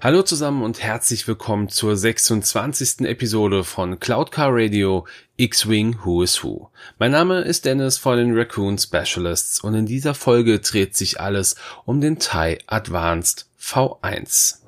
Hallo 0.00 0.22
zusammen 0.22 0.62
und 0.62 0.80
herzlich 0.80 1.26
willkommen 1.26 1.70
zur 1.70 1.96
26. 1.96 3.00
Episode 3.00 3.64
von 3.64 3.98
Cloud 3.98 4.30
Car 4.30 4.50
Radio 4.52 5.08
X-Wing 5.38 5.98
Who 6.04 6.22
is 6.22 6.44
Who. 6.44 6.70
Mein 7.00 7.10
Name 7.10 7.40
ist 7.40 7.64
Dennis 7.64 7.98
von 7.98 8.16
den 8.16 8.38
Raccoon 8.38 8.78
Specialists 8.78 9.58
und 9.58 9.74
in 9.74 9.86
dieser 9.86 10.14
Folge 10.14 10.60
dreht 10.60 10.96
sich 10.96 11.20
alles 11.20 11.56
um 11.84 12.00
den 12.00 12.20
TIE 12.20 12.58
Advanced 12.68 13.46
V1. 13.60 14.58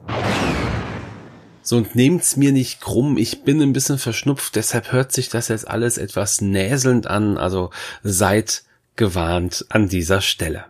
So 1.62 1.76
und 1.76 1.94
nehmt's 1.94 2.36
mir 2.36 2.50
nicht 2.50 2.80
krumm, 2.80 3.16
ich 3.16 3.44
bin 3.44 3.62
ein 3.62 3.72
bisschen 3.72 3.98
verschnupft, 3.98 4.56
deshalb 4.56 4.90
hört 4.90 5.12
sich 5.12 5.28
das 5.28 5.46
jetzt 5.46 5.68
alles 5.68 5.96
etwas 5.96 6.40
näselnd 6.40 7.06
an, 7.06 7.38
also 7.38 7.70
seid 8.02 8.64
gewarnt 8.96 9.64
an 9.68 9.88
dieser 9.88 10.22
Stelle. 10.22 10.69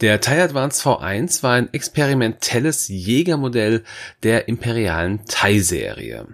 Der 0.00 0.20
TIE 0.20 0.40
Advance 0.40 0.82
V1 0.82 1.42
war 1.42 1.52
ein 1.52 1.72
experimentelles 1.72 2.88
Jägermodell 2.88 3.84
der 4.24 4.48
imperialen 4.48 5.24
TIE-Serie. 5.24 6.26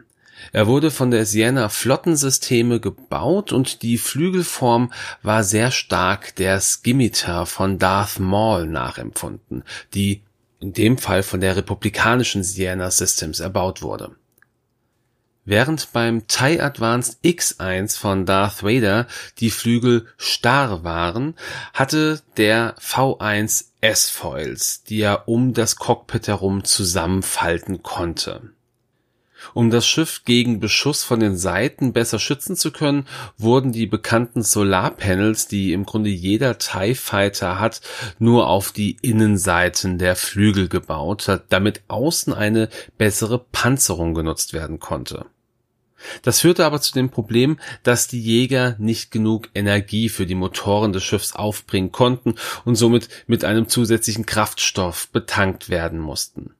Er 0.53 0.67
wurde 0.67 0.91
von 0.91 1.11
der 1.11 1.27
Sienna 1.27 1.69
Flottensysteme 1.69 2.81
gebaut 2.81 3.53
und 3.53 3.83
die 3.83 3.99
Flügelform 3.99 4.93
war 5.23 5.45
sehr 5.45 5.71
stark 5.71 6.35
der 6.37 6.61
Scimitar 6.61 7.45
von 7.45 7.79
Darth 7.79 8.19
Maul 8.19 8.67
nachempfunden, 8.67 9.65
die 9.93 10.23
in 10.61 10.73
dem 10.73 10.99
Fall 10.99 11.23
von 11.23 11.41
der 11.41 11.57
republikanischen 11.57 12.43
Sienna 12.43 12.91
Systems 12.91 13.41
erbaut 13.41 13.83
wurde. 13.83 14.17
Während 15.45 15.93
beim 15.93 16.27
TIE 16.27 16.61
Advanced 16.61 17.25
X1 17.25 17.99
von 17.99 18.27
Darth 18.27 18.63
Vader 18.63 19.07
die 19.39 19.51
Flügel 19.51 20.07
starr 20.17 20.85
waren, 20.85 21.35
hatte 21.73 22.21
der 22.37 22.77
V1 22.77 23.65
S-Foils, 23.81 24.85
die 24.85 25.01
er 25.01 25.29
um 25.29 25.55
das 25.55 25.77
Cockpit 25.77 26.29
herum 26.29 26.65
zusammenfalten 26.65 27.83
konnte. 27.83 28.53
Um 29.55 29.71
das 29.71 29.87
Schiff 29.87 30.23
gegen 30.25 30.61
Beschuss 30.61 31.03
von 31.03 31.21
den 31.21 31.37
Seiten 31.37 31.93
besser 31.93 32.19
schützen 32.19 32.57
zu 32.57 32.71
können, 32.71 33.07
wurden 33.39 33.73
die 33.73 33.87
bekannten 33.87 34.43
Solarpanels, 34.43 35.49
die 35.49 35.73
im 35.73 35.87
Grunde 35.87 36.11
jeder 36.11 36.59
TIE 36.59 36.95
Fighter 36.95 37.59
hat, 37.59 37.81
nur 38.19 38.49
auf 38.49 38.73
die 38.73 38.99
Innenseiten 39.03 39.99
der 39.99 40.17
Flügel 40.17 40.69
gebaut, 40.69 41.27
damit 41.49 41.83
außen 41.89 42.33
eine 42.33 42.69
bessere 42.99 43.39
Panzerung 43.39 44.15
genutzt 44.15 44.53
werden 44.53 44.79
konnte. 44.79 45.27
Das 46.23 46.41
führte 46.41 46.65
aber 46.65 46.81
zu 46.81 46.93
dem 46.93 47.11
Problem, 47.11 47.59
dass 47.83 48.09
die 48.09 48.21
Jäger 48.21 48.77
nicht 48.79 49.11
genug 49.11 49.49
Energie 49.55 50.09
für 50.09 50.27
die 50.27 50.35
Motoren 50.35 50.93
des 50.93 51.05
Schiffs 51.05 51.35
aufbringen 51.35 51.93
konnten 51.93 52.35
und 52.65 52.77
somit 52.77 53.09
mit 53.27 53.45
einem 53.45 53.69
zusätzlichen 53.69 54.27
Kraftstoff 54.27 55.09
betankt 55.09 55.69
werden 55.69 55.99
mussten. 55.99 56.55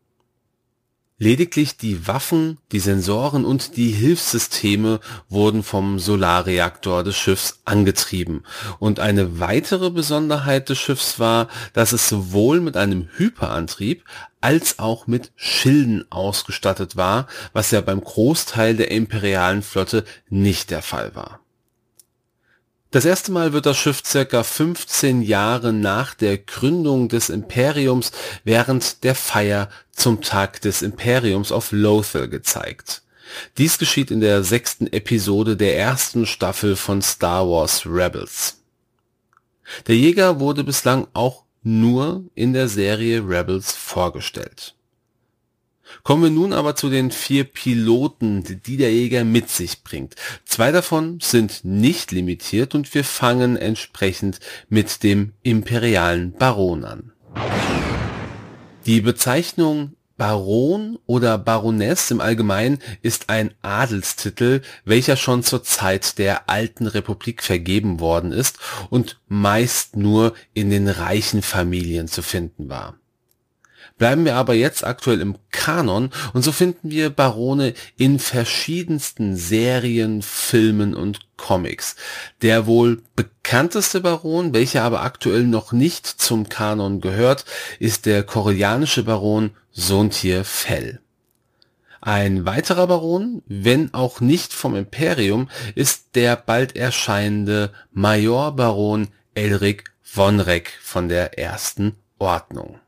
Lediglich 1.23 1.77
die 1.77 2.07
Waffen, 2.09 2.57
die 2.73 2.81
Sensoren 2.81 3.45
und 3.45 3.77
die 3.77 3.91
Hilfssysteme 3.91 5.01
wurden 5.29 5.63
vom 5.63 5.99
Solarreaktor 5.99 7.05
des 7.05 7.15
Schiffs 7.15 7.61
angetrieben. 7.67 8.43
Und 8.79 9.01
eine 9.01 9.39
weitere 9.39 9.91
Besonderheit 9.91 10.71
des 10.71 10.79
Schiffs 10.79 11.19
war, 11.19 11.49
dass 11.75 11.93
es 11.93 12.09
sowohl 12.09 12.63
mit 12.63 12.79
einem 12.79 13.11
Hyperantrieb 13.19 14.03
als 14.41 14.79
auch 14.79 15.07
mit 15.07 15.31
Schilden 15.37 16.11
ausgestattet 16.11 16.97
war, 16.97 17.27
was 17.53 17.71
ja 17.71 17.83
beim 17.83 18.01
Großteil 18.01 18.75
der 18.75 18.91
imperialen 18.91 19.61
Flotte 19.61 20.07
nicht 20.31 20.71
der 20.71 20.81
Fall 20.81 21.15
war. 21.15 21.41
Das 22.93 23.05
erste 23.05 23.31
Mal 23.31 23.53
wird 23.53 23.67
das 23.67 23.77
Schiff 23.77 24.03
circa 24.05 24.43
15 24.43 25.23
Jahre 25.23 25.73
nach 25.73 26.13
der 26.15 26.39
Gründung 26.39 27.09
des 27.09 27.29
Imperiums 27.29 28.11
während 28.43 29.05
der 29.05 29.15
Feier 29.15 29.69
zum 29.93 30.23
Tag 30.23 30.61
des 30.63 30.83
Imperiums 30.83 31.53
auf 31.53 31.71
Lothal 31.71 32.29
gezeigt. 32.29 33.03
Dies 33.59 33.79
geschieht 33.79 34.11
in 34.11 34.21
der 34.21 34.43
sechsten 34.43 34.89
Episode 34.93 35.57
der 35.57 35.79
ersten 35.79 36.27
Staffel 36.27 36.75
von 36.75 37.01
Star 37.01 37.49
Wars 37.49 37.87
Rebels. 37.87 38.57
Der 39.87 39.95
Jäger 39.95 40.41
wurde 40.41 40.65
bislang 40.65 41.07
auch 41.13 41.45
nur 41.63 42.25
in 42.35 42.53
der 42.53 42.67
Serie 42.67 43.21
Rebels 43.21 43.71
vorgestellt 43.71 44.75
Kommen 46.03 46.23
wir 46.23 46.31
nun 46.31 46.53
aber 46.53 46.77
zu 46.77 46.91
den 46.91 47.11
vier 47.11 47.45
Piloten, 47.45 48.45
die 48.67 48.77
der 48.77 48.93
Jäger 48.93 49.25
mit 49.25 49.49
sich 49.49 49.83
bringt. 49.83 50.17
Zwei 50.45 50.73
davon 50.73 51.19
sind 51.21 51.65
nicht 51.65 52.13
limitiert 52.13 52.75
und 52.75 52.93
wir 52.95 53.05
fangen 53.05 53.57
entsprechend 53.57 54.41
mit 54.69 55.03
dem 55.03 55.33
imperialen 55.43 56.33
Baron 56.33 56.85
an. 56.85 57.13
Die 58.87 59.01
Bezeichnung 59.01 59.95
Baron 60.21 60.99
oder 61.07 61.39
Baroness 61.39 62.11
im 62.11 62.21
Allgemeinen 62.21 62.79
ist 63.01 63.31
ein 63.31 63.55
Adelstitel, 63.63 64.61
welcher 64.85 65.17
schon 65.17 65.43
zur 65.43 65.63
Zeit 65.63 66.19
der 66.19 66.51
alten 66.51 66.87
Republik 66.87 67.43
vergeben 67.43 68.01
worden 68.01 68.31
ist 68.31 68.59
und 68.91 69.19
meist 69.29 69.97
nur 69.97 70.35
in 70.53 70.69
den 70.69 70.89
reichen 70.89 71.41
Familien 71.41 72.07
zu 72.07 72.21
finden 72.21 72.69
war. 72.69 73.00
Bleiben 74.01 74.25
wir 74.25 74.37
aber 74.37 74.55
jetzt 74.55 74.83
aktuell 74.83 75.21
im 75.21 75.37
Kanon 75.51 76.09
und 76.33 76.43
so 76.43 76.53
finden 76.53 76.91
wir 76.91 77.11
Barone 77.11 77.75
in 77.99 78.19
verschiedensten 78.19 79.37
Serien, 79.37 80.23
Filmen 80.23 80.95
und 80.95 81.37
Comics. 81.37 81.97
Der 82.41 82.65
wohl 82.65 83.03
bekannteste 83.15 84.01
Baron, 84.01 84.55
welcher 84.55 84.85
aber 84.85 85.03
aktuell 85.03 85.45
noch 85.45 85.73
nicht 85.73 86.07
zum 86.07 86.49
Kanon 86.49 87.03
gehört, 87.03 87.45
ist 87.79 88.07
der 88.07 88.23
koreanische 88.23 89.03
Baron 89.03 89.51
Sontier 89.71 90.47
Fell. 90.47 91.01
Ein 92.01 92.47
weiterer 92.47 92.87
Baron, 92.87 93.43
wenn 93.49 93.93
auch 93.93 94.23
nicht 94.23 94.55
vom 94.55 94.77
Imperium, 94.77 95.51
ist 95.75 96.15
der 96.15 96.37
bald 96.37 96.75
erscheinende 96.75 97.71
Major 97.93 98.57
Baron 98.57 99.09
Elric 99.35 99.93
Vonrek 100.03 100.73
von 100.83 101.11
der 101.11 101.39
ersten 101.39 101.97
Ordnung. 102.19 102.80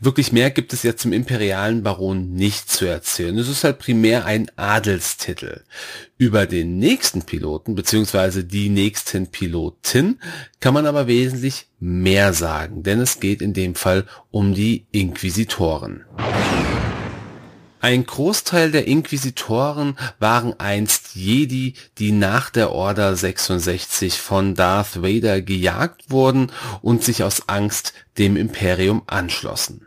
Wirklich 0.00 0.32
mehr 0.32 0.50
gibt 0.50 0.72
es 0.72 0.82
jetzt 0.82 1.02
zum 1.02 1.12
imperialen 1.12 1.82
Baron 1.82 2.32
nicht 2.32 2.70
zu 2.70 2.86
erzählen. 2.86 3.36
Es 3.38 3.48
ist 3.48 3.64
halt 3.64 3.78
primär 3.78 4.24
ein 4.24 4.50
Adelstitel. 4.56 5.62
Über 6.18 6.46
den 6.46 6.78
nächsten 6.78 7.22
Piloten 7.22 7.74
beziehungsweise 7.74 8.44
die 8.44 8.68
nächsten 8.68 9.28
Pilotin 9.28 10.18
kann 10.60 10.74
man 10.74 10.86
aber 10.86 11.06
wesentlich 11.06 11.66
mehr 11.78 12.32
sagen, 12.32 12.82
denn 12.82 13.00
es 13.00 13.20
geht 13.20 13.40
in 13.40 13.54
dem 13.54 13.74
Fall 13.74 14.06
um 14.30 14.54
die 14.54 14.86
Inquisitoren. 14.92 16.04
Ein 17.82 18.04
Großteil 18.04 18.70
der 18.70 18.86
Inquisitoren 18.86 19.96
waren 20.18 20.58
einst 20.60 21.14
Jedi, 21.16 21.74
die 21.96 22.12
nach 22.12 22.50
der 22.50 22.72
Order 22.72 23.16
66 23.16 24.20
von 24.20 24.54
Darth 24.54 25.02
Vader 25.02 25.40
gejagt 25.40 26.10
wurden 26.10 26.52
und 26.82 27.02
sich 27.02 27.24
aus 27.24 27.48
Angst 27.48 27.94
dem 28.18 28.36
Imperium 28.36 29.02
anschlossen. 29.06 29.86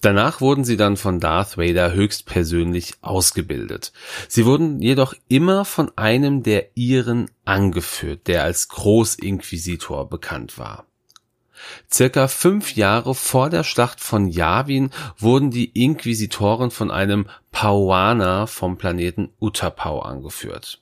Danach 0.00 0.40
wurden 0.40 0.64
sie 0.64 0.78
dann 0.78 0.96
von 0.96 1.20
Darth 1.20 1.58
Vader 1.58 1.92
höchstpersönlich 1.92 2.94
ausgebildet. 3.02 3.92
Sie 4.28 4.46
wurden 4.46 4.80
jedoch 4.80 5.12
immer 5.28 5.66
von 5.66 5.90
einem 5.96 6.42
der 6.42 6.76
Iren 6.76 7.30
angeführt, 7.44 8.28
der 8.28 8.44
als 8.44 8.68
Großinquisitor 8.68 10.08
bekannt 10.08 10.56
war. 10.56 10.87
Circa 11.90 12.28
fünf 12.28 12.74
Jahre 12.74 13.14
vor 13.14 13.50
der 13.50 13.64
Schlacht 13.64 14.00
von 14.00 14.28
Yavin 14.28 14.90
wurden 15.16 15.50
die 15.50 15.66
Inquisitoren 15.66 16.70
von 16.70 16.90
einem 16.90 17.28
Pauaner 17.52 18.46
vom 18.46 18.78
Planeten 18.78 19.30
Utapau 19.40 20.00
angeführt. 20.00 20.80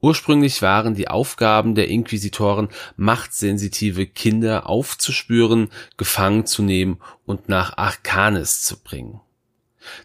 Ursprünglich 0.00 0.62
waren 0.62 0.94
die 0.94 1.08
Aufgaben 1.08 1.74
der 1.74 1.88
Inquisitoren, 1.88 2.68
machtsensitive 2.96 4.06
Kinder 4.06 4.68
aufzuspüren, 4.68 5.70
gefangen 5.96 6.46
zu 6.46 6.62
nehmen 6.62 7.00
und 7.26 7.48
nach 7.48 7.76
Arcanis 7.76 8.62
zu 8.62 8.78
bringen. 8.78 9.20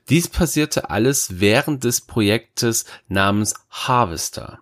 Dies 0.10 0.28
passierte 0.28 0.90
alles 0.90 1.40
während 1.40 1.84
des 1.84 2.02
Projektes 2.02 2.86
namens 3.07 3.54
Harvester. 3.69 4.60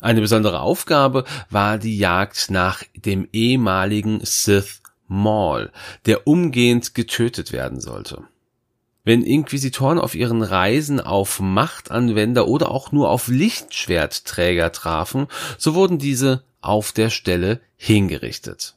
Eine 0.00 0.20
besondere 0.20 0.60
Aufgabe 0.60 1.24
war 1.50 1.78
die 1.78 1.98
Jagd 1.98 2.50
nach 2.50 2.82
dem 2.94 3.28
ehemaligen 3.32 4.20
Sith 4.24 4.80
Maul, 5.08 5.72
der 6.06 6.26
umgehend 6.26 6.94
getötet 6.94 7.52
werden 7.52 7.80
sollte. 7.80 8.24
Wenn 9.02 9.22
Inquisitoren 9.22 9.98
auf 9.98 10.14
ihren 10.14 10.42
Reisen 10.42 11.00
auf 11.00 11.40
Machtanwender 11.40 12.46
oder 12.46 12.70
auch 12.70 12.92
nur 12.92 13.10
auf 13.10 13.28
Lichtschwertträger 13.28 14.72
trafen, 14.72 15.26
so 15.58 15.74
wurden 15.74 15.98
diese 15.98 16.44
auf 16.60 16.92
der 16.92 17.10
Stelle 17.10 17.60
hingerichtet. 17.76 18.76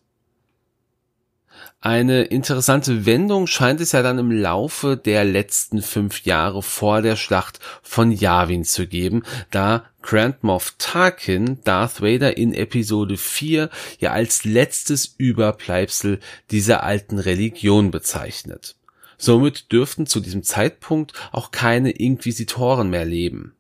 Eine 1.86 2.24
interessante 2.24 3.06
Wendung 3.06 3.46
scheint 3.46 3.82
es 3.82 3.92
ja 3.92 4.02
dann 4.02 4.18
im 4.18 4.32
Laufe 4.32 4.96
der 4.96 5.26
letzten 5.26 5.82
fünf 5.82 6.24
Jahre 6.24 6.64
vor 6.64 7.02
der 7.02 7.18
Schlacht 7.18 7.60
von 7.82 8.10
Yavin 8.10 8.64
zu 8.64 8.88
geben, 8.88 9.24
da 9.52 9.84
Grand 10.02 10.46
Moff 10.46 10.76
Tarkin 10.78 11.60
Darth 11.66 12.02
Vader 12.02 12.38
in 12.38 12.54
Episode 12.54 13.18
4 13.18 13.70
ja 14.00 14.12
als 14.12 14.46
letztes 14.46 15.14
Überbleibsel 15.18 16.22
dieser 16.52 16.84
alten 16.84 17.20
Religion 17.20 17.92
bezeichnet. 17.92 18.78
Somit 19.18 19.74
dürften 19.74 20.06
zu 20.06 20.22
diesem 20.22 20.44
Zeitpunkt 20.44 21.12
auch 21.34 21.52
keine 21.52 21.92
Inquisitoren 21.92 22.92
mehr 22.92 23.04
leben. 23.04 23.56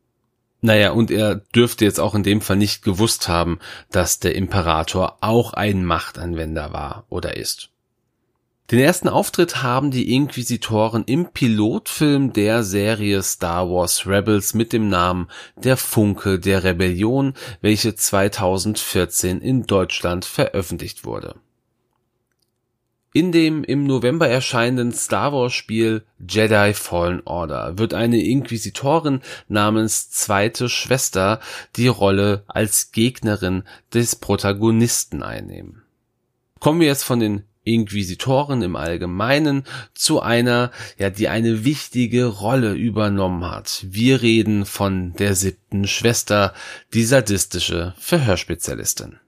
Naja, 0.61 0.91
und 0.91 1.11
er 1.11 1.35
dürfte 1.53 1.83
jetzt 1.83 1.99
auch 1.99 2.15
in 2.15 2.23
dem 2.23 2.39
Fall 2.39 2.55
nicht 2.55 2.83
gewusst 2.83 3.27
haben, 3.27 3.59
dass 3.91 4.21
der 4.21 4.35
Imperator 4.35 5.17
auch 5.19 5.51
ein 5.51 5.83
Machtanwender 5.83 6.71
war 6.71 7.05
oder 7.09 7.35
ist. 7.35 7.72
Den 8.71 8.79
ersten 8.79 9.09
Auftritt 9.09 9.61
haben 9.61 9.91
die 9.91 10.15
Inquisitoren 10.15 11.03
im 11.05 11.31
Pilotfilm 11.31 12.31
der 12.31 12.63
Serie 12.63 13.21
Star 13.21 13.69
Wars 13.69 14.07
Rebels 14.07 14.53
mit 14.53 14.71
dem 14.71 14.87
Namen 14.87 15.27
Der 15.57 15.75
Funke 15.75 16.39
der 16.39 16.63
Rebellion, 16.63 17.33
welche 17.59 17.93
2014 17.93 19.41
in 19.41 19.65
Deutschland 19.67 20.23
veröffentlicht 20.23 21.03
wurde. 21.03 21.35
In 23.15 23.31
dem 23.31 23.63
im 23.65 23.85
November 23.85 24.27
erscheinenden 24.27 24.93
Star 24.93 25.33
Wars 25.33 25.53
Spiel 25.53 26.03
Jedi 26.17 26.73
Fallen 26.73 27.21
Order 27.25 27.77
wird 27.77 27.93
eine 27.93 28.19
Inquisitorin 28.23 29.21
namens 29.47 30.09
Zweite 30.09 30.67
Schwester 30.69 31.41
die 31.75 31.89
Rolle 31.89 32.43
als 32.47 32.91
Gegnerin 32.91 33.63
des 33.93 34.15
Protagonisten 34.15 35.21
einnehmen. 35.21 35.83
Kommen 36.59 36.79
wir 36.79 36.87
jetzt 36.87 37.03
von 37.03 37.19
den 37.19 37.43
Inquisitoren 37.63 38.61
im 38.61 38.75
Allgemeinen 38.75 39.63
zu 39.93 40.21
einer, 40.21 40.71
ja, 40.97 41.09
die 41.09 41.29
eine 41.29 41.63
wichtige 41.65 42.25
Rolle 42.25 42.73
übernommen 42.73 43.49
hat. 43.49 43.85
Wir 43.89 44.21
reden 44.21 44.65
von 44.65 45.13
der 45.13 45.35
siebten 45.35 45.87
Schwester, 45.87 46.53
die 46.93 47.03
sadistische 47.03 47.93
Verhörspezialistin. 47.97 49.19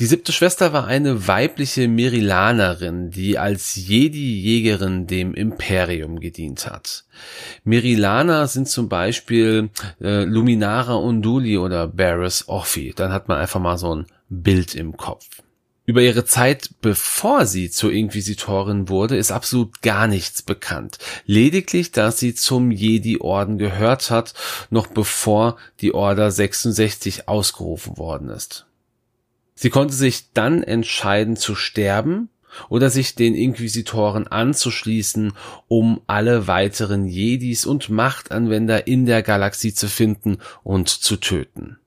Die 0.00 0.06
siebte 0.06 0.32
Schwester 0.32 0.72
war 0.72 0.86
eine 0.86 1.28
weibliche 1.28 1.86
Merilanerin, 1.86 3.10
die 3.10 3.36
als 3.36 3.76
Jedi-Jägerin 3.76 5.06
dem 5.06 5.34
Imperium 5.34 6.20
gedient 6.20 6.66
hat. 6.66 7.04
Merilaner 7.64 8.46
sind 8.46 8.66
zum 8.66 8.88
Beispiel 8.88 9.68
äh, 10.00 10.24
Luminara 10.24 10.94
Unduli 10.94 11.58
oder 11.58 11.86
Barris 11.86 12.48
Offi. 12.48 12.94
Dann 12.96 13.12
hat 13.12 13.28
man 13.28 13.36
einfach 13.36 13.60
mal 13.60 13.76
so 13.76 13.94
ein 13.94 14.06
Bild 14.30 14.74
im 14.74 14.96
Kopf. 14.96 15.26
Über 15.86 16.02
ihre 16.02 16.24
Zeit, 16.24 16.70
bevor 16.82 17.46
sie 17.46 17.70
zur 17.70 17.92
Inquisitorin 17.92 18.88
wurde, 18.88 19.16
ist 19.16 19.32
absolut 19.32 19.82
gar 19.82 20.06
nichts 20.06 20.42
bekannt. 20.42 20.98
Lediglich, 21.26 21.90
dass 21.90 22.18
sie 22.18 22.34
zum 22.34 22.70
Jedi-Orden 22.70 23.58
gehört 23.58 24.10
hat, 24.10 24.34
noch 24.70 24.86
bevor 24.86 25.56
die 25.80 25.92
Order 25.94 26.30
66 26.30 27.28
ausgerufen 27.28 27.98
worden 27.98 28.28
ist. 28.28 28.66
Sie 29.54 29.70
konnte 29.70 29.94
sich 29.94 30.32
dann 30.32 30.62
entscheiden 30.62 31.36
zu 31.36 31.54
sterben 31.54 32.28
oder 32.68 32.90
sich 32.90 33.14
den 33.14 33.34
Inquisitoren 33.34 34.26
anzuschließen, 34.26 35.32
um 35.68 36.00
alle 36.06 36.46
weiteren 36.46 37.06
Jedis 37.06 37.66
und 37.66 37.88
Machtanwender 37.88 38.86
in 38.86 39.06
der 39.06 39.22
Galaxie 39.22 39.74
zu 39.74 39.88
finden 39.88 40.38
und 40.62 40.88
zu 40.88 41.16
töten. 41.16 41.78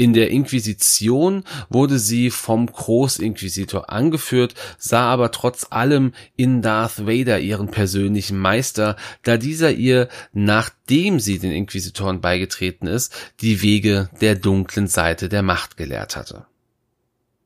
In 0.00 0.12
der 0.12 0.30
Inquisition 0.30 1.42
wurde 1.70 1.98
sie 1.98 2.30
vom 2.30 2.66
Großinquisitor 2.66 3.90
angeführt, 3.90 4.54
sah 4.78 5.10
aber 5.10 5.32
trotz 5.32 5.66
allem 5.70 6.12
in 6.36 6.62
Darth 6.62 7.04
Vader 7.08 7.40
ihren 7.40 7.68
persönlichen 7.72 8.38
Meister, 8.38 8.94
da 9.24 9.36
dieser 9.36 9.72
ihr, 9.72 10.08
nachdem 10.32 11.18
sie 11.18 11.40
den 11.40 11.50
Inquisitoren 11.50 12.20
beigetreten 12.20 12.86
ist, 12.86 13.12
die 13.40 13.60
Wege 13.60 14.08
der 14.20 14.36
dunklen 14.36 14.86
Seite 14.86 15.28
der 15.28 15.42
Macht 15.42 15.76
gelehrt 15.76 16.14
hatte. 16.14 16.46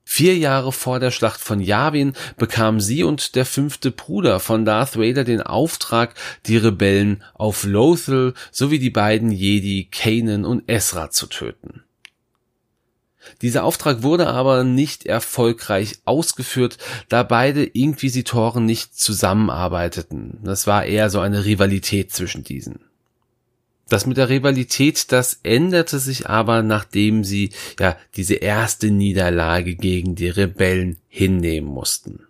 Vier 0.04 0.36
Jahre 0.36 0.72
vor 0.72 1.00
der 1.00 1.10
Schlacht 1.10 1.40
von 1.40 1.58
Yavin 1.58 2.12
bekamen 2.36 2.80
sie 2.80 3.02
und 3.02 3.34
der 3.34 3.46
fünfte 3.46 3.90
Bruder 3.90 4.40
von 4.40 4.66
Darth 4.66 4.98
Vader 4.98 5.24
den 5.24 5.40
Auftrag, 5.40 6.12
die 6.44 6.58
Rebellen 6.58 7.24
auf 7.32 7.64
Lothal 7.64 8.34
sowie 8.50 8.78
die 8.78 8.90
beiden 8.90 9.30
Jedi 9.30 9.88
Kanan 9.90 10.44
und 10.44 10.64
Ezra 10.66 11.08
zu 11.08 11.28
töten. 11.28 11.84
Dieser 13.40 13.64
Auftrag 13.64 14.02
wurde 14.02 14.26
aber 14.26 14.64
nicht 14.64 15.06
erfolgreich 15.06 15.98
ausgeführt, 16.04 16.78
da 17.08 17.22
beide 17.22 17.64
Inquisitoren 17.64 18.64
nicht 18.64 18.98
zusammenarbeiteten. 18.98 20.40
Das 20.44 20.66
war 20.66 20.84
eher 20.84 21.10
so 21.10 21.20
eine 21.20 21.44
Rivalität 21.44 22.12
zwischen 22.12 22.44
diesen. 22.44 22.80
Das 23.88 24.06
mit 24.06 24.16
der 24.16 24.30
Rivalität, 24.30 25.12
das 25.12 25.40
änderte 25.42 25.98
sich 25.98 26.26
aber, 26.26 26.62
nachdem 26.62 27.24
sie 27.24 27.50
ja 27.78 27.96
diese 28.16 28.34
erste 28.34 28.90
Niederlage 28.90 29.74
gegen 29.74 30.14
die 30.14 30.30
Rebellen 30.30 30.96
hinnehmen 31.08 31.68
mussten. 31.68 32.20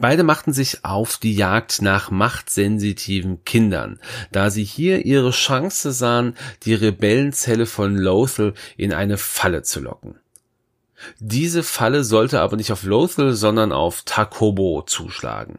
Beide 0.00 0.22
machten 0.22 0.54
sich 0.54 0.82
auf 0.86 1.18
die 1.18 1.34
Jagd 1.34 1.82
nach 1.82 2.10
machtsensitiven 2.10 3.44
Kindern, 3.44 4.00
da 4.32 4.48
sie 4.48 4.64
hier 4.64 5.04
ihre 5.04 5.30
Chance 5.30 5.92
sahen, 5.92 6.36
die 6.62 6.72
Rebellenzelle 6.72 7.66
von 7.66 7.96
Lothal 7.96 8.54
in 8.78 8.94
eine 8.94 9.18
Falle 9.18 9.62
zu 9.62 9.80
locken. 9.80 10.18
Diese 11.18 11.62
Falle 11.62 12.02
sollte 12.02 12.40
aber 12.40 12.56
nicht 12.56 12.72
auf 12.72 12.84
Lothal, 12.84 13.34
sondern 13.34 13.72
auf 13.72 14.02
Takobo 14.06 14.82
zuschlagen. 14.86 15.58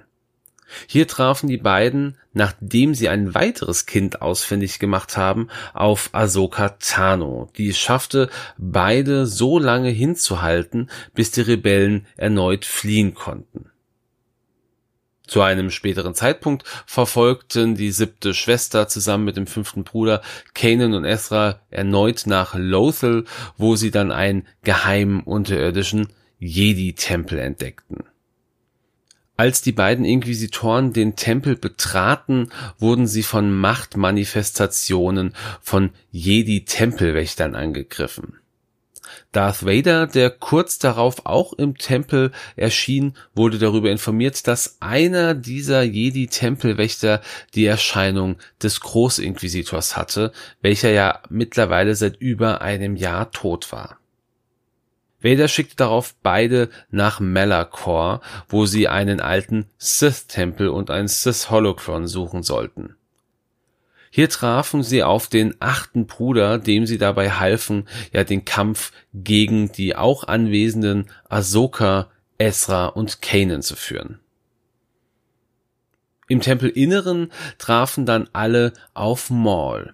Hier 0.87 1.07
trafen 1.07 1.47
die 1.47 1.57
beiden, 1.57 2.17
nachdem 2.33 2.95
sie 2.95 3.09
ein 3.09 3.35
weiteres 3.35 3.85
Kind 3.85 4.23
ausfindig 4.23 4.79
gemacht 4.79 5.17
haben, 5.17 5.49
auf 5.73 6.09
Ahsoka 6.13 6.69
Tano, 6.79 7.51
die 7.57 7.69
es 7.69 7.77
schaffte, 7.77 8.29
beide 8.57 9.27
so 9.27 9.59
lange 9.59 9.89
hinzuhalten, 9.89 10.89
bis 11.13 11.29
die 11.29 11.41
Rebellen 11.41 12.07
erneut 12.17 12.65
fliehen 12.65 13.13
konnten. 13.13 13.70
Zu 15.31 15.41
einem 15.43 15.71
späteren 15.71 16.13
Zeitpunkt 16.13 16.65
verfolgten 16.85 17.75
die 17.75 17.93
siebte 17.93 18.33
Schwester 18.33 18.89
zusammen 18.89 19.23
mit 19.23 19.37
dem 19.37 19.47
fünften 19.47 19.85
Bruder 19.85 20.21
Kanan 20.53 20.93
und 20.93 21.05
Ezra 21.05 21.61
erneut 21.69 22.23
nach 22.25 22.53
Lothal, 22.53 23.23
wo 23.55 23.77
sie 23.77 23.91
dann 23.91 24.11
einen 24.11 24.45
geheimen 24.65 25.21
unterirdischen 25.21 26.09
Jedi-Tempel 26.39 27.39
entdeckten. 27.39 28.03
Als 29.37 29.61
die 29.61 29.71
beiden 29.71 30.03
Inquisitoren 30.03 30.91
den 30.91 31.15
Tempel 31.15 31.55
betraten, 31.55 32.51
wurden 32.77 33.07
sie 33.07 33.23
von 33.23 33.55
Machtmanifestationen 33.55 35.33
von 35.61 35.91
Jedi-Tempelwächtern 36.11 37.55
angegriffen. 37.55 38.40
Darth 39.31 39.65
Vader, 39.65 40.07
der 40.07 40.29
kurz 40.29 40.79
darauf 40.79 41.25
auch 41.25 41.53
im 41.53 41.77
Tempel 41.77 42.31
erschien, 42.55 43.13
wurde 43.33 43.57
darüber 43.57 43.91
informiert, 43.91 44.47
dass 44.47 44.77
einer 44.81 45.33
dieser 45.33 45.83
Jedi-Tempelwächter 45.83 47.21
die 47.53 47.65
Erscheinung 47.65 48.37
des 48.61 48.79
Großinquisitors 48.79 49.97
hatte, 49.97 50.31
welcher 50.61 50.91
ja 50.91 51.21
mittlerweile 51.29 51.95
seit 51.95 52.17
über 52.17 52.61
einem 52.61 52.95
Jahr 52.95 53.31
tot 53.31 53.71
war. 53.71 53.97
Vader 55.21 55.47
schickte 55.47 55.75
darauf 55.75 56.15
beide 56.23 56.69
nach 56.89 57.19
Malachor, 57.19 58.21
wo 58.49 58.65
sie 58.65 58.87
einen 58.87 59.19
alten 59.19 59.69
Sith-Tempel 59.77 60.69
und 60.69 60.89
ein 60.89 61.07
Sith-Holocron 61.07 62.07
suchen 62.07 62.41
sollten. 62.41 62.95
Hier 64.13 64.29
trafen 64.29 64.83
sie 64.83 65.03
auf 65.03 65.27
den 65.27 65.55
achten 65.59 66.05
Bruder, 66.05 66.59
dem 66.59 66.85
sie 66.85 66.97
dabei 66.97 67.31
halfen, 67.31 67.87
ja 68.11 68.25
den 68.25 68.43
Kampf 68.43 68.91
gegen 69.13 69.71
die 69.71 69.95
auch 69.95 70.25
anwesenden 70.25 71.09
Ahsoka, 71.29 72.11
Ezra 72.37 72.87
und 72.87 73.21
Kanan 73.21 73.61
zu 73.61 73.77
führen. 73.77 74.19
Im 76.27 76.41
Tempelinneren 76.41 77.31
trafen 77.57 78.05
dann 78.05 78.29
alle 78.33 78.73
auf 78.93 79.29
Maul. 79.29 79.93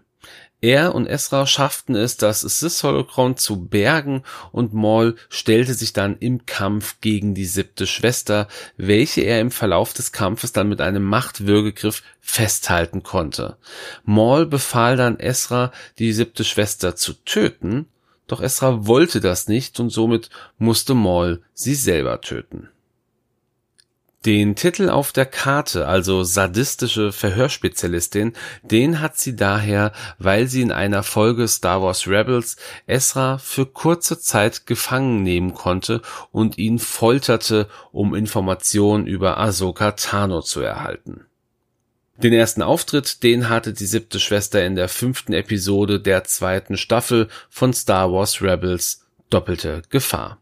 Er 0.60 0.96
und 0.96 1.06
Esra 1.06 1.46
schafften 1.46 1.96
es, 1.96 2.18
das 2.18 2.42
Sith-Holocron 2.42 3.38
zu 3.38 3.68
bergen 3.68 4.24
und 4.52 4.74
Maul 4.74 5.16
stellte 5.30 5.76
sich 5.76 5.94
dann 5.94 6.18
im 6.18 6.48
Kampf 6.48 7.00
gegen 7.00 7.36
die 7.36 7.46
siebte 7.46 7.86
Schwester, 7.86 8.48
welche 8.76 9.22
er 9.22 9.40
im 9.40 9.52
Verlauf 9.52 9.94
des 9.94 10.12
Kampfes 10.12 10.54
dann 10.54 10.68
mit 10.68 10.82
einem 10.82 11.04
Machtwürgegriff 11.04 12.02
festhalten 12.20 13.04
konnte. 13.04 13.58
Maul 14.04 14.48
befahl 14.48 14.98
dann 14.98 15.20
Esra, 15.20 15.72
die 16.00 16.12
siebte 16.12 16.44
Schwester 16.44 16.96
zu 16.96 17.14
töten, 17.14 17.86
doch 18.26 18.42
Esra 18.42 18.88
wollte 18.88 19.22
das 19.22 19.48
nicht 19.48 19.80
und 19.80 19.92
somit 19.92 20.32
musste 20.58 20.96
Maul 20.96 21.44
sie 21.54 21.76
selber 21.76 22.20
töten. 22.22 22.70
Den 24.27 24.57
Titel 24.57 24.89
auf 24.89 25.13
der 25.13 25.25
Karte, 25.25 25.88
also 25.88 26.25
sadistische 26.25 27.13
Verhörspezialistin, 27.13 28.34
den 28.62 29.00
hat 29.00 29.17
sie 29.17 29.38
daher, 29.38 29.93
weil 30.19 30.50
sie 30.50 30.62
in 30.62 30.74
einer 30.74 31.03
Folge 31.03 31.48
Star 31.48 31.81
Wars 31.81 32.10
Rebels 32.10 32.57
Ezra 32.88 33.38
für 33.38 33.65
kurze 33.65 34.19
Zeit 34.19 34.65
gefangen 34.65 35.24
nehmen 35.24 35.53
konnte 35.53 36.01
und 36.34 36.57
ihn 36.57 36.77
folterte, 36.77 37.69
um 37.93 38.13
Informationen 38.13 39.07
über 39.07 39.38
Ahsoka 39.38 39.93
Tano 39.93 40.41
zu 40.41 40.60
erhalten. 40.60 41.25
Den 42.17 42.34
ersten 42.34 42.63
Auftritt, 42.63 43.24
den 43.24 43.48
hatte 43.48 43.72
die 43.72 43.86
siebte 43.86 44.19
Schwester 44.19 44.65
in 44.65 44.75
der 44.75 44.89
fünften 44.89 45.31
Episode 45.31 46.01
der 46.01 46.25
zweiten 46.25 46.75
Staffel 46.75 47.29
von 47.50 47.72
Star 47.72 48.12
Wars 48.12 48.41
Rebels 48.41 49.05
Doppelte 49.29 49.84
Gefahr. 49.89 50.41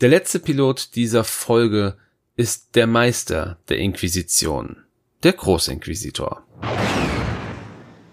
Der 0.00 0.08
letzte 0.08 0.38
Pilot 0.38 0.94
dieser 0.94 1.24
Folge 1.24 1.98
ist 2.38 2.76
der 2.76 2.86
Meister 2.86 3.58
der 3.68 3.78
Inquisition, 3.78 4.84
der 5.24 5.32
Großinquisitor. 5.32 6.44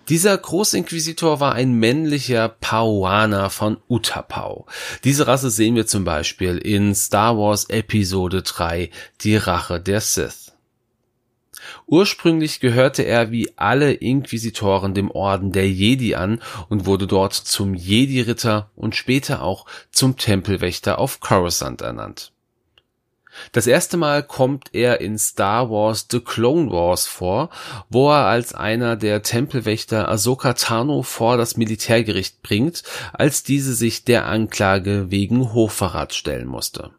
Dieser 0.10 0.36
Großinquisitor 0.36 1.40
war 1.40 1.54
ein 1.54 1.74
männlicher 1.74 2.50
Pauaner 2.50 3.52
von 3.52 3.78
Utapau. 3.88 4.66
Diese 5.04 5.28
Rasse 5.28 5.52
sehen 5.52 5.76
wir 5.76 5.86
zum 5.86 6.06
Beispiel 6.06 6.58
in 6.58 6.96
Star 6.96 7.38
Wars 7.38 7.70
Episode 7.70 8.42
3, 8.42 8.90
die 9.22 9.38
Rache 9.38 9.80
der 9.80 10.02
Sith. 10.02 10.54
Ursprünglich 11.86 12.60
gehörte 12.60 13.04
er 13.04 13.30
wie 13.30 13.56
alle 13.58 13.94
Inquisitoren 13.94 14.96
dem 14.96 15.12
Orden 15.12 15.52
der 15.52 15.70
Jedi 15.70 16.16
an 16.16 16.42
und 16.70 16.88
wurde 16.88 17.06
dort 17.06 17.34
zum 17.36 17.76
Jedi-Ritter 17.76 18.72
und 18.76 18.96
später 18.96 19.44
auch 19.44 19.68
zum 19.92 20.18
Tempelwächter 20.18 20.98
auf 20.98 21.20
Coruscant 21.20 21.82
ernannt. 21.82 22.35
Das 23.52 23.68
erste 23.68 23.98
Mal 23.98 24.24
kommt 24.24 24.70
er 24.74 25.02
in 25.02 25.18
Star 25.18 25.70
Wars 25.70 26.08
The 26.10 26.20
Clone 26.20 26.72
Wars 26.72 27.08
vor, 27.08 27.50
wo 27.90 28.10
er 28.10 28.26
als 28.26 28.54
einer 28.54 28.96
der 28.96 29.22
Tempelwächter 29.22 30.10
Ahsoka 30.10 30.54
Tano 30.54 31.04
vor 31.04 31.38
das 31.38 31.58
Militärgericht 31.58 32.42
bringt, 32.42 32.84
als 33.14 33.44
diese 33.44 33.74
sich 33.74 34.06
der 34.06 34.26
Anklage 34.26 35.12
wegen 35.12 35.54
Hochverrat 35.54 36.14
stellen 36.14 36.48
musste. 36.48 36.92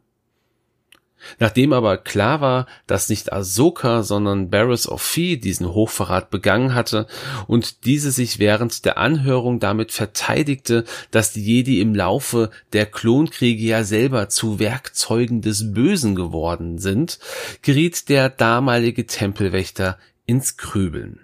Nachdem 1.38 1.72
aber 1.72 1.96
klar 1.98 2.40
war, 2.40 2.66
dass 2.86 3.08
nicht 3.08 3.32
Ahsoka, 3.32 4.02
sondern 4.02 4.50
Barriss 4.50 4.88
of 4.88 5.02
Fee 5.02 5.36
diesen 5.36 5.72
Hochverrat 5.72 6.30
begangen 6.30 6.74
hatte 6.74 7.06
und 7.46 7.84
diese 7.84 8.10
sich 8.10 8.38
während 8.38 8.84
der 8.84 8.98
Anhörung 8.98 9.60
damit 9.60 9.92
verteidigte, 9.92 10.84
dass 11.10 11.32
die 11.32 11.44
Jedi 11.44 11.80
im 11.80 11.94
Laufe 11.94 12.50
der 12.72 12.86
Klonkriege 12.86 13.64
ja 13.64 13.84
selber 13.84 14.28
zu 14.28 14.58
Werkzeugen 14.58 15.40
des 15.40 15.72
Bösen 15.72 16.14
geworden 16.14 16.78
sind, 16.78 17.18
geriet 17.62 18.08
der 18.08 18.28
damalige 18.28 19.06
Tempelwächter 19.06 19.98
ins 20.26 20.56
Krübeln. 20.56 21.20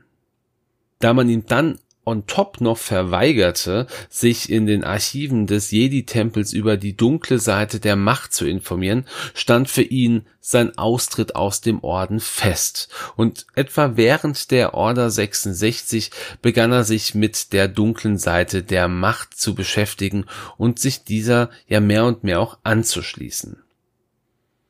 Da 0.99 1.13
man 1.13 1.29
ihm 1.29 1.45
dann 1.47 1.79
on 2.05 2.27
top 2.27 2.61
noch 2.61 2.79
verweigerte, 2.79 3.87
sich 4.09 4.51
in 4.51 4.67
den 4.67 4.85
Archiven 4.85 5.47
des 5.47 5.71
Jedi-Tempels 5.71 6.53
über 6.53 6.77
die 6.77 6.97
dunkle 6.97 7.39
Seite 7.39 7.81
der 7.81 7.97
Macht 7.97 8.33
zu 8.33 8.47
informieren, 8.47 9.07
stand 9.35 9.71
für 9.71 9.83
ihn 9.83 10.27
sein 10.41 10.77
Austritt 10.77 11.37
aus 11.37 11.61
dem 11.61 11.85
Orden 11.85 12.19
fest. 12.19 12.89
Und 13.17 13.47
etwa 13.55 13.97
während 13.97 14.51
der 14.51 14.75
Order 14.75 15.11
66 15.11 16.11
begann 16.43 16.73
er 16.73 16.85
sich 16.85 17.15
mit 17.15 17.53
der 17.53 17.69
dunklen 17.69 18.19
Seite 18.19 18.63
der 18.63 18.89
Macht 18.89 19.39
zu 19.39 19.55
beschäftigen 19.55 20.27
und 20.59 20.81
sich 20.81 21.05
dieser 21.05 21.51
ja 21.69 21.81
mehr 21.81 22.05
und 22.05 22.25
mehr 22.25 22.41
auch 22.41 22.59
anzuschließen. 22.65 23.62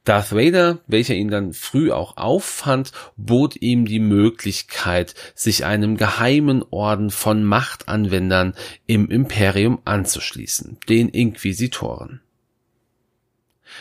Darth 0.04 0.32
Vader, 0.32 0.80
welcher 0.88 1.14
ihn 1.14 1.28
dann 1.28 1.52
früh 1.52 1.92
auch 1.92 2.16
auffand, 2.16 2.90
bot 3.16 3.56
ihm 3.60 3.84
die 3.84 4.00
Möglichkeit, 4.00 5.14
sich 5.34 5.64
einem 5.64 5.96
geheimen 5.96 6.64
Orden 6.70 7.10
von 7.10 7.44
Machtanwendern 7.44 8.54
im 8.86 9.08
Imperium 9.08 9.80
anzuschließen, 9.84 10.78
den 10.88 11.08
Inquisitoren. 11.08 12.20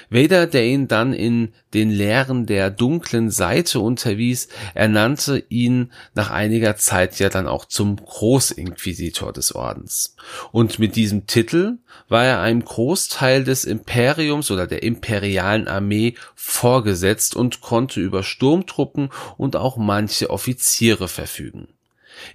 Vader, 0.09 0.47
der 0.47 0.65
ihn 0.65 0.87
dann 0.87 1.13
in 1.13 1.53
den 1.73 1.89
Lehren 1.89 2.45
der 2.45 2.69
dunklen 2.69 3.29
Seite 3.29 3.79
unterwies, 3.79 4.49
ernannte 4.73 5.43
ihn 5.49 5.91
nach 6.13 6.31
einiger 6.31 6.75
Zeit 6.75 7.19
ja 7.19 7.29
dann 7.29 7.47
auch 7.47 7.65
zum 7.65 7.95
Großinquisitor 7.95 9.31
des 9.31 9.55
Ordens. 9.55 10.15
Und 10.51 10.79
mit 10.79 10.95
diesem 10.95 11.27
Titel 11.27 11.77
war 12.09 12.25
er 12.25 12.41
einem 12.41 12.63
Großteil 12.63 13.43
des 13.43 13.63
Imperiums 13.63 14.51
oder 14.51 14.67
der 14.67 14.83
imperialen 14.83 15.67
Armee 15.67 16.15
vorgesetzt 16.35 17.35
und 17.35 17.61
konnte 17.61 18.01
über 18.01 18.23
Sturmtruppen 18.23 19.09
und 19.37 19.55
auch 19.55 19.77
manche 19.77 20.29
Offiziere 20.29 21.07
verfügen. 21.07 21.67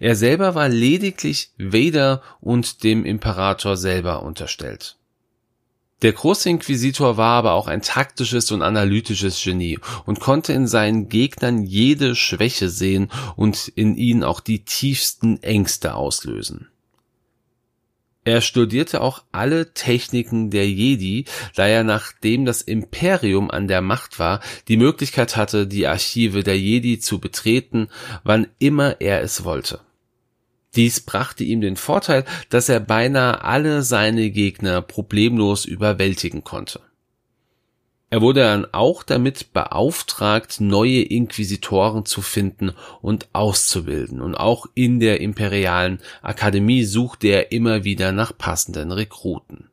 Er 0.01 0.17
selber 0.17 0.55
war 0.55 0.69
lediglich 0.69 1.51
Vader 1.59 2.23
und 2.41 2.83
dem 2.83 3.05
Imperator 3.05 3.77
selber 3.77 4.23
unterstellt. 4.23 4.97
Der 6.03 6.13
Großinquisitor 6.13 7.17
war 7.17 7.39
aber 7.39 7.53
auch 7.55 7.69
ein 7.69 7.81
taktisches 7.81 8.53
und 8.53 8.61
analytisches 8.61 9.43
Genie 9.43 9.79
und 10.05 10.21
konnte 10.21 10.53
in 10.53 10.67
seinen 10.67 11.09
Gegnern 11.09 11.63
jede 11.63 12.15
Schwäche 12.15 12.69
sehen 12.69 13.11
und 13.35 13.69
in 13.69 13.97
ihnen 13.97 14.23
auch 14.23 14.41
die 14.41 14.65
tiefsten 14.65 15.43
Ängste 15.43 15.95
auslösen. 15.95 16.69
Er 18.27 18.41
studierte 18.41 19.01
auch 19.03 19.23
alle 19.31 19.73
Techniken 19.73 20.51
der 20.51 20.69
Jedi, 20.69 21.27
da 21.55 21.67
er 21.69 21.85
nachdem 21.85 22.45
das 22.45 22.61
Imperium 22.61 23.53
an 23.53 23.69
der 23.69 23.81
Macht 23.81 24.19
war, 24.19 24.41
die 24.67 24.77
Möglichkeit 24.77 25.37
hatte, 25.37 25.69
die 25.69 25.87
Archive 25.87 26.43
der 26.43 26.59
Jedi 26.59 26.99
zu 26.99 27.21
betreten, 27.21 27.89
wann 28.25 28.49
immer 28.59 29.01
er 29.01 29.23
es 29.23 29.45
wollte. 29.45 29.86
Dies 30.77 31.01
brachte 31.01 31.43
ihm 31.43 31.61
den 31.61 31.77
Vorteil, 31.77 32.25
dass 32.51 32.69
er 32.69 32.81
beinahe 32.81 33.43
alle 33.43 33.83
seine 33.83 34.31
Gegner 34.31 34.83
problemlos 34.83 35.65
überwältigen 35.65 36.45
konnte. 36.45 36.81
Er 38.09 38.21
wurde 38.21 38.41
dann 38.41 38.67
auch 38.73 39.03
damit 39.03 39.53
beauftragt, 39.53 40.61
neue 40.61 41.03
Inquisitoren 41.03 42.05
zu 42.05 42.23
finden 42.23 42.73
und 43.03 43.29
auszubilden, 43.33 44.21
und 44.21 44.37
auch 44.37 44.67
in 44.75 45.01
der 45.01 45.21
imperialen 45.21 45.99
Akademie 46.23 46.85
suchte 46.85 47.27
er 47.27 47.51
immer 47.51 47.83
wieder 47.83 48.13
nach 48.13 48.37
passenden 48.37 48.93
Rekruten. 48.93 49.71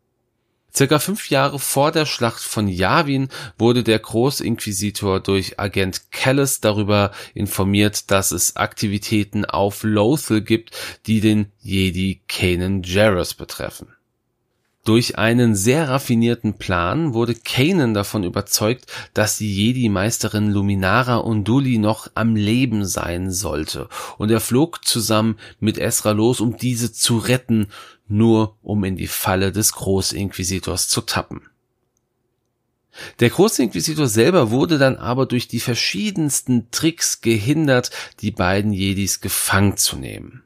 Circa 0.76 0.98
fünf 0.98 1.30
Jahre 1.30 1.60
vor 1.60 1.92
der 1.92 2.08
Schlacht 2.08 2.42
von 2.42 2.68
Yavin 2.68 3.30
wurde 3.60 3.84
der 3.84 4.00
Großinquisitor 4.00 5.20
durch 5.20 5.60
Agent 5.60 6.12
Callis 6.12 6.62
darüber 6.62 7.12
informiert, 7.36 8.10
dass 8.10 8.32
es 8.32 8.56
Aktivitäten 8.56 9.46
auf 9.46 9.84
Lothal 9.84 10.42
gibt, 10.42 10.72
die 11.06 11.22
den 11.22 11.52
Jedi 11.60 12.22
Kanan 12.28 12.82
Jarrus 12.82 13.36
betreffen. 13.36 13.94
Durch 14.86 15.18
einen 15.18 15.56
sehr 15.56 15.88
raffinierten 15.88 16.56
Plan 16.56 17.14
wurde 17.14 17.36
Kanan 17.36 17.94
davon 17.94 18.26
überzeugt, 18.26 18.86
dass 19.14 19.38
die 19.38 19.54
Jedi-Meisterin 19.54 20.52
Luminara 20.52 21.18
Unduli 21.18 21.78
noch 21.78 22.12
am 22.16 22.36
Leben 22.36 22.86
sein 22.86 23.32
sollte, 23.32 23.88
und 24.18 24.30
er 24.30 24.42
flog 24.42 24.84
zusammen 24.84 25.38
mit 25.62 25.78
Ezra 25.78 26.12
los, 26.12 26.42
um 26.42 26.58
diese 26.58 26.92
zu 26.92 27.18
retten, 27.18 27.68
nur 28.10 28.58
um 28.62 28.84
in 28.84 28.98
die 28.98 29.08
Falle 29.08 29.54
des 29.54 29.72
Großinquisitors 29.72 30.90
zu 30.90 31.00
tappen. 31.00 31.44
Der 33.22 33.30
Großinquisitor 33.30 34.08
selber 34.08 34.52
wurde 34.52 34.78
dann 34.78 34.98
aber 34.98 35.26
durch 35.26 35.48
die 35.48 35.62
verschiedensten 35.62 36.70
Tricks 36.72 37.22
gehindert, 37.22 37.90
die 38.20 38.32
beiden 38.32 38.74
Jedis 38.74 39.22
gefangen 39.22 39.78
zu 39.78 39.96
nehmen. 39.96 40.44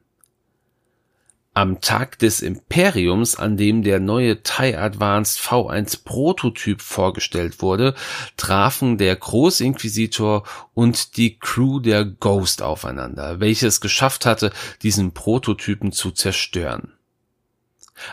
Am 1.57 1.81
Tag 1.81 2.19
des 2.19 2.43
Imperiums, 2.43 3.35
an 3.35 3.57
dem 3.57 3.81
der 3.81 3.99
neue 3.99 4.43
TIE 4.43 4.75
Advanced 4.75 5.39
V1 5.39 6.03
Prototyp 6.03 6.83
vorgestellt 6.83 7.63
wurde, 7.63 7.95
trafen 8.37 8.99
der 8.99 9.15
Großinquisitor 9.15 10.43
und 10.75 11.17
die 11.17 11.39
Crew 11.39 11.79
der 11.79 12.05
Ghost 12.05 12.61
aufeinander, 12.61 13.39
welches 13.39 13.81
geschafft 13.81 14.27
hatte, 14.27 14.51
diesen 14.83 15.13
Prototypen 15.13 15.91
zu 15.91 16.11
zerstören. 16.11 16.93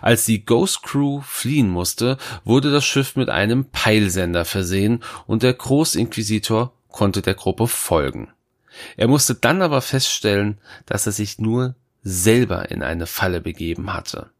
Als 0.00 0.24
die 0.24 0.46
Ghost 0.46 0.82
Crew 0.82 1.20
fliehen 1.20 1.68
musste, 1.68 2.16
wurde 2.44 2.72
das 2.72 2.86
Schiff 2.86 3.14
mit 3.14 3.28
einem 3.28 3.66
Peilsender 3.66 4.46
versehen 4.46 5.04
und 5.26 5.42
der 5.42 5.52
Großinquisitor 5.52 6.72
konnte 6.88 7.20
der 7.20 7.34
Gruppe 7.34 7.66
folgen. 7.66 8.30
Er 8.96 9.06
musste 9.08 9.34
dann 9.34 9.60
aber 9.60 9.82
feststellen, 9.82 10.56
dass 10.86 11.04
er 11.04 11.12
sich 11.12 11.38
nur 11.38 11.74
selber 12.04 12.70
in 12.70 12.82
eine 12.82 13.06
Falle 13.06 13.40
begeben 13.40 13.92
hatte. 13.92 14.30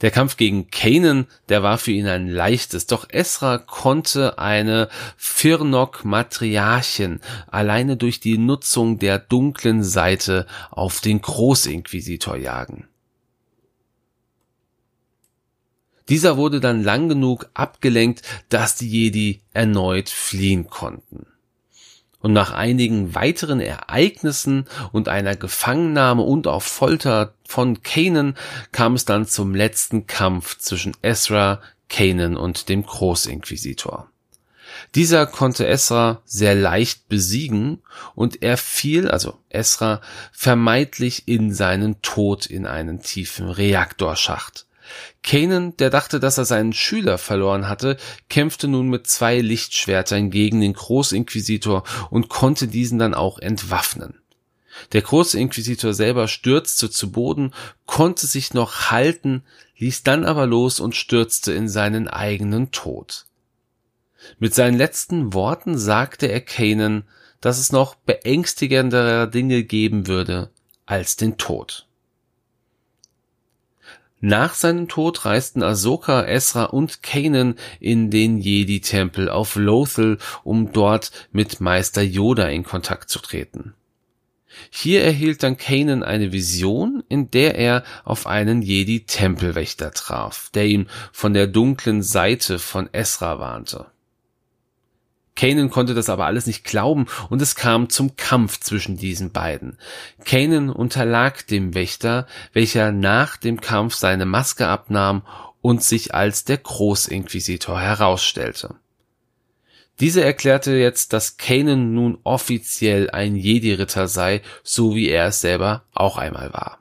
Der 0.00 0.10
Kampf 0.10 0.36
gegen 0.36 0.70
Kanan, 0.70 1.26
der 1.48 1.62
war 1.62 1.76
für 1.76 1.90
ihn 1.90 2.06
ein 2.06 2.28
leichtes, 2.28 2.86
doch 2.86 3.10
Esra 3.10 3.58
konnte 3.58 4.38
eine 4.38 4.88
Firnok 5.16 6.04
Matriarchin 6.04 7.20
alleine 7.48 7.96
durch 7.96 8.20
die 8.20 8.38
Nutzung 8.38 8.98
der 8.98 9.18
dunklen 9.18 9.82
Seite 9.82 10.46
auf 10.70 11.00
den 11.00 11.20
Großinquisitor 11.20 12.36
jagen. 12.36 12.88
Dieser 16.08 16.36
wurde 16.36 16.60
dann 16.60 16.82
lang 16.82 17.08
genug 17.08 17.50
abgelenkt, 17.52 18.22
dass 18.48 18.76
die 18.76 18.88
Jedi 18.88 19.42
erneut 19.52 20.08
fliehen 20.08 20.68
konnten 20.68 21.26
und 22.20 22.32
nach 22.32 22.52
einigen 22.52 23.14
weiteren 23.14 23.60
Ereignissen 23.60 24.66
und 24.92 25.08
einer 25.08 25.36
Gefangennahme 25.36 26.22
und 26.22 26.46
auf 26.46 26.64
Folter 26.64 27.34
von 27.46 27.82
Kanan 27.82 28.36
kam 28.72 28.94
es 28.94 29.04
dann 29.04 29.26
zum 29.26 29.54
letzten 29.54 30.06
Kampf 30.06 30.58
zwischen 30.58 30.92
Ezra, 31.02 31.60
Kanan 31.88 32.36
und 32.36 32.68
dem 32.68 32.84
Großinquisitor. 32.84 34.08
Dieser 34.94 35.26
konnte 35.26 35.66
Esra 35.66 36.22
sehr 36.24 36.54
leicht 36.54 37.08
besiegen 37.08 37.82
und 38.14 38.42
er 38.42 38.56
fiel, 38.56 39.10
also 39.10 39.38
Esra, 39.48 40.00
vermeidlich 40.32 41.26
in 41.26 41.52
seinen 41.52 42.00
Tod 42.02 42.46
in 42.46 42.66
einen 42.66 43.02
tiefen 43.02 43.48
Reaktorschacht. 43.50 44.66
Kanan, 45.22 45.76
der 45.76 45.90
dachte, 45.90 46.20
dass 46.20 46.38
er 46.38 46.44
seinen 46.44 46.72
Schüler 46.72 47.18
verloren 47.18 47.68
hatte, 47.68 47.96
kämpfte 48.28 48.68
nun 48.68 48.88
mit 48.88 49.06
zwei 49.06 49.40
Lichtschwertern 49.40 50.30
gegen 50.30 50.60
den 50.60 50.72
Großinquisitor 50.72 51.84
und 52.10 52.28
konnte 52.28 52.68
diesen 52.68 52.98
dann 52.98 53.14
auch 53.14 53.38
entwaffnen. 53.38 54.20
Der 54.92 55.02
Großinquisitor 55.02 55.94
selber 55.94 56.28
stürzte 56.28 56.90
zu 56.90 57.12
Boden, 57.12 57.52
konnte 57.86 58.26
sich 58.26 58.54
noch 58.54 58.90
halten, 58.90 59.42
ließ 59.78 60.02
dann 60.02 60.24
aber 60.24 60.46
los 60.46 60.80
und 60.80 60.96
stürzte 60.96 61.52
in 61.52 61.68
seinen 61.68 62.08
eigenen 62.08 62.70
Tod. 62.70 63.26
Mit 64.38 64.54
seinen 64.54 64.76
letzten 64.76 65.32
Worten 65.32 65.78
sagte 65.78 66.26
er 66.26 66.40
Kanan, 66.40 67.04
dass 67.40 67.58
es 67.58 67.72
noch 67.72 67.94
beängstigendere 67.94 69.28
Dinge 69.28 69.64
geben 69.64 70.06
würde 70.06 70.50
als 70.86 71.16
den 71.16 71.38
Tod. 71.38 71.86
Nach 74.20 74.52
seinem 74.52 74.86
Tod 74.86 75.24
reisten 75.24 75.62
Ahsoka, 75.62 76.26
Ezra 76.26 76.64
und 76.64 77.02
Kanan 77.02 77.54
in 77.80 78.10
den 78.10 78.38
Jedi-Tempel 78.38 79.30
auf 79.30 79.56
Lothal, 79.56 80.18
um 80.44 80.72
dort 80.72 81.10
mit 81.32 81.60
Meister 81.60 82.02
Yoda 82.02 82.46
in 82.48 82.62
Kontakt 82.62 83.08
zu 83.08 83.18
treten. 83.18 83.74
Hier 84.68 85.02
erhielt 85.02 85.42
dann 85.42 85.56
Kanan 85.56 86.02
eine 86.02 86.32
Vision, 86.32 87.02
in 87.08 87.30
der 87.30 87.54
er 87.54 87.82
auf 88.04 88.26
einen 88.26 88.60
Jedi-Tempelwächter 88.60 89.92
traf, 89.92 90.50
der 90.52 90.66
ihn 90.66 90.88
von 91.12 91.32
der 91.32 91.46
dunklen 91.46 92.02
Seite 92.02 92.58
von 92.58 92.90
Ezra 92.92 93.38
warnte. 93.38 93.86
Kanan 95.36 95.70
konnte 95.70 95.94
das 95.94 96.08
aber 96.08 96.26
alles 96.26 96.46
nicht 96.46 96.64
glauben 96.64 97.06
und 97.28 97.40
es 97.40 97.54
kam 97.54 97.88
zum 97.88 98.16
Kampf 98.16 98.60
zwischen 98.60 98.96
diesen 98.96 99.30
beiden. 99.30 99.78
Kanan 100.24 100.70
unterlag 100.70 101.46
dem 101.46 101.74
Wächter, 101.74 102.26
welcher 102.52 102.92
nach 102.92 103.36
dem 103.36 103.60
Kampf 103.60 103.94
seine 103.94 104.26
Maske 104.26 104.66
abnahm 104.66 105.22
und 105.62 105.82
sich 105.82 106.14
als 106.14 106.44
der 106.44 106.58
Großinquisitor 106.58 107.80
herausstellte. 107.80 108.74
Dieser 110.00 110.24
erklärte 110.24 110.72
jetzt, 110.72 111.12
dass 111.12 111.36
Kanan 111.36 111.92
nun 111.94 112.18
offiziell 112.24 113.10
ein 113.10 113.36
Jedi-Ritter 113.36 114.08
sei, 114.08 114.40
so 114.62 114.94
wie 114.94 115.10
er 115.10 115.26
es 115.26 115.42
selber 115.42 115.84
auch 115.92 116.16
einmal 116.16 116.52
war. 116.54 116.79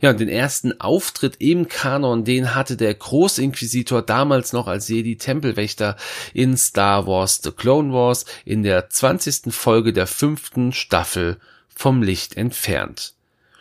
Ja, 0.00 0.10
und 0.10 0.20
den 0.20 0.28
ersten 0.28 0.80
Auftritt 0.80 1.36
im 1.40 1.66
Kanon, 1.66 2.24
den 2.24 2.54
hatte 2.54 2.76
der 2.76 2.94
Großinquisitor 2.94 4.00
damals 4.00 4.52
noch 4.52 4.68
als 4.68 4.88
Jedi-Tempelwächter 4.88 5.96
in 6.32 6.56
Star 6.56 7.08
Wars 7.08 7.40
The 7.42 7.50
Clone 7.50 7.92
Wars 7.92 8.24
in 8.44 8.62
der 8.62 8.88
20. 8.90 9.52
Folge 9.52 9.92
der 9.92 10.06
fünften 10.06 10.72
Staffel 10.72 11.38
vom 11.68 12.02
Licht 12.02 12.36
entfernt. 12.36 13.14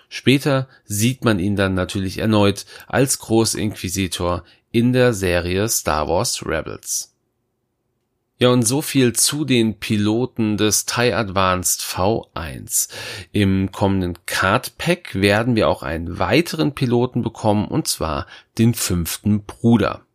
Später 0.10 0.68
sieht 0.86 1.26
man 1.26 1.40
ihn 1.40 1.56
dann 1.56 1.74
natürlich 1.74 2.20
erneut 2.20 2.68
als 2.86 3.18
Großinquisitor 3.18 4.44
in 4.72 4.94
der 4.94 5.14
Serie 5.14 5.68
Star 5.68 6.08
Wars 6.08 6.46
Rebels. 6.46 7.17
Ja, 8.40 8.50
und 8.50 8.62
so 8.62 8.84
viel 8.84 9.14
zu 9.14 9.46
den 9.46 9.80
Piloten 9.80 10.58
des 10.58 10.86
TIE 10.86 11.14
Advanced 11.14 11.82
V1. 11.82 12.88
Im 13.32 13.72
kommenden 13.72 14.20
Card 14.28 14.78
Pack 14.78 15.16
werden 15.16 15.56
wir 15.56 15.68
auch 15.68 15.82
einen 15.82 16.20
weiteren 16.20 16.76
Piloten 16.76 17.24
bekommen, 17.24 17.68
und 17.68 17.88
zwar 17.88 18.28
den 18.60 18.76
fünften 18.76 19.44
Bruder. 19.44 20.06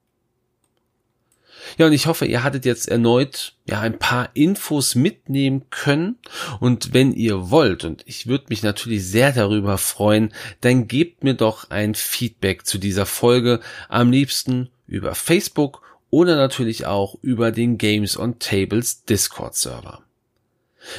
Ja, 1.78 1.86
und 1.86 1.92
ich 1.92 2.06
hoffe, 2.06 2.26
ihr 2.26 2.44
hattet 2.44 2.64
jetzt 2.64 2.88
erneut 2.88 3.54
ja 3.64 3.80
ein 3.80 3.98
paar 3.98 4.30
Infos 4.34 4.94
mitnehmen 4.94 5.64
können. 5.70 6.16
Und 6.60 6.92
wenn 6.92 7.12
ihr 7.12 7.50
wollt, 7.50 7.84
und 7.84 8.02
ich 8.06 8.28
würde 8.28 8.46
mich 8.50 8.62
natürlich 8.62 9.04
sehr 9.04 9.32
darüber 9.32 9.78
freuen, 9.78 10.32
dann 10.60 10.86
gebt 10.86 11.24
mir 11.24 11.34
doch 11.34 11.70
ein 11.70 11.96
Feedback 11.96 12.66
zu 12.66 12.78
dieser 12.78 13.06
Folge. 13.06 13.58
Am 13.88 14.12
liebsten 14.12 14.70
über 14.86 15.14
Facebook 15.16 15.82
oder 16.12 16.36
natürlich 16.36 16.84
auch 16.84 17.16
über 17.22 17.50
den 17.52 17.78
Games 17.78 18.18
on 18.18 18.38
Tables 18.38 19.04
Discord 19.06 19.56
Server. 19.56 20.02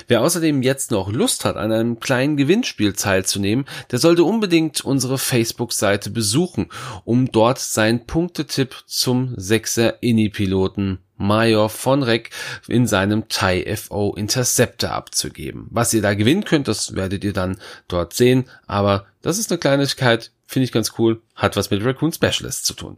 Wer 0.08 0.21
außerdem 0.21 0.63
jetzt 0.63 0.89
noch 0.89 1.12
Lust 1.12 1.45
hat, 1.45 1.56
an 1.56 1.71
einem 1.71 1.99
kleinen 1.99 2.36
Gewinnspiel 2.36 2.93
teilzunehmen, 2.93 3.65
der 3.91 3.99
sollte 3.99 4.23
unbedingt 4.23 4.82
unsere 4.82 5.19
Facebook-Seite 5.19 6.10
besuchen, 6.10 6.69
um 7.06 7.32
dort 7.32 7.60
seinen 7.60 8.08
Punktetipp 8.08 8.76
zum 8.88 9.36
6er 9.36 9.95
Inni-Piloten 10.02 10.97
Major 11.17 11.69
von 11.69 12.02
Reck 12.02 12.32
in 12.67 12.88
seinem 12.88 13.28
TIE 13.28 13.76
FO 13.78 14.15
Interceptor 14.15 14.91
abzugeben. 14.91 15.67
Was 15.69 15.93
ihr 15.93 16.02
da 16.02 16.15
gewinnen 16.15 16.43
könnt, 16.43 16.67
das 16.67 16.95
werdet 16.95 17.23
ihr 17.23 17.34
dann 17.34 17.60
dort 17.88 18.13
sehen, 18.13 18.45
aber 18.65 19.06
das 19.21 19.38
ist 19.38 19.52
eine 19.52 19.60
Kleinigkeit, 19.60 20.32
finde 20.47 20.65
ich 20.65 20.71
ganz 20.71 20.93
cool, 20.97 21.21
hat 21.36 21.56
was 21.56 21.69
mit 21.69 21.86
Raccoon 21.86 22.13
Specialist 22.13 22.65
zu 22.65 22.73
tun. 22.73 22.97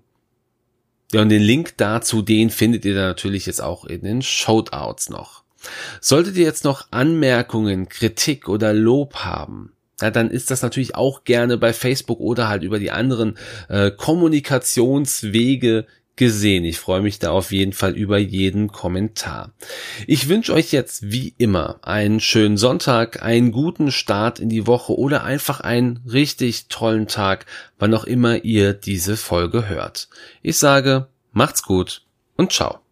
Ja, 1.15 1.21
und 1.21 1.29
den 1.29 1.41
Link 1.41 1.77
dazu, 1.77 2.21
den 2.21 2.49
findet 2.49 2.83
ihr 2.83 2.93
natürlich 2.93 3.45
jetzt 3.45 3.61
auch 3.61 3.85
in 3.85 4.01
den 4.01 4.21
Shoutouts 4.21 5.09
noch. 5.09 5.43
Solltet 6.01 6.35
ihr 6.35 6.43
jetzt 6.43 6.65
noch 6.65 6.87
Anmerkungen, 6.91 7.87
Kritik 7.87 8.49
oder 8.49 8.73
Lob 8.73 9.15
haben, 9.15 9.71
ja, 10.01 10.11
dann 10.11 10.29
ist 10.29 10.51
das 10.51 10.61
natürlich 10.61 10.93
auch 10.95 11.23
gerne 11.23 11.57
bei 11.57 11.71
Facebook 11.71 12.19
oder 12.19 12.49
halt 12.49 12.63
über 12.63 12.79
die 12.79 12.91
anderen 12.91 13.37
äh, 13.69 13.91
Kommunikationswege 13.91 15.85
gesehen. 16.15 16.63
Ich 16.63 16.79
freue 16.79 17.01
mich 17.01 17.19
da 17.19 17.31
auf 17.31 17.51
jeden 17.51 17.73
Fall 17.73 17.95
über 17.95 18.17
jeden 18.17 18.71
Kommentar. 18.71 19.53
Ich 20.07 20.29
wünsche 20.29 20.53
euch 20.53 20.71
jetzt 20.71 21.11
wie 21.11 21.33
immer 21.37 21.79
einen 21.81 22.19
schönen 22.19 22.57
Sonntag, 22.57 23.21
einen 23.21 23.51
guten 23.51 23.91
Start 23.91 24.39
in 24.39 24.49
die 24.49 24.67
Woche 24.67 24.97
oder 24.97 25.23
einfach 25.23 25.59
einen 25.59 26.01
richtig 26.09 26.67
tollen 26.67 27.07
Tag, 27.07 27.45
wann 27.79 27.93
auch 27.93 28.05
immer 28.05 28.43
ihr 28.43 28.73
diese 28.73 29.17
Folge 29.17 29.67
hört. 29.67 30.09
Ich 30.41 30.57
sage, 30.57 31.07
macht's 31.31 31.63
gut 31.63 32.03
und 32.35 32.51
ciao. 32.51 32.84